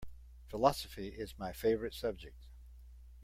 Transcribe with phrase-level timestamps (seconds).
[0.47, 2.47] Philosophy is my favorite subject.